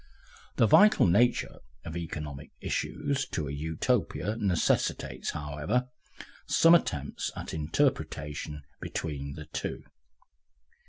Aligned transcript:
The 0.55 0.65
vital 0.65 1.05
nature 1.05 1.59
of 1.85 1.95
economic 1.95 2.49
issues 2.59 3.27
to 3.27 3.47
a 3.47 3.51
Utopia 3.51 4.35
necessitates, 4.35 5.29
however, 5.29 5.89
some 6.47 6.73
attempt 6.73 7.29
at 7.35 7.53
interpretation 7.53 8.63
between 8.79 9.33
the 9.35 9.45
two. 9.45 9.83